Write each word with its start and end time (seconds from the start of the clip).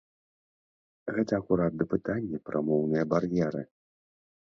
Гэта 1.17 1.31
акурат 1.41 1.73
да 1.83 1.89
пытання 1.93 2.43
пра 2.51 2.65
моўныя 2.71 3.03
бар'еры. 3.15 3.63